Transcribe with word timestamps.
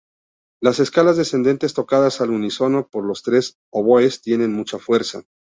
Las 0.63 0.79
escalas 0.79 1.15
descendentes 1.17 1.75
tocadas 1.75 2.21
al 2.21 2.31
unísono 2.31 2.87
por 2.87 3.05
los 3.05 3.21
tres 3.21 3.59
oboes 3.71 4.19
tienen 4.23 4.51
mucha 4.51 4.79
fuerza. 4.79 5.25